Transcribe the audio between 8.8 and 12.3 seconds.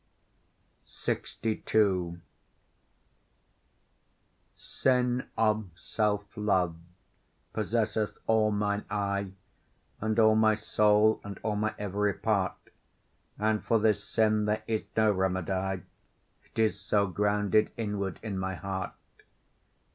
eye And all my soul, and all my every